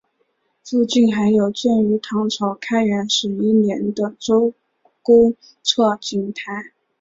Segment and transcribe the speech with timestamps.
[0.65, 4.51] 附近还有建于唐朝开元十一年的周
[5.03, 6.71] 公测景台。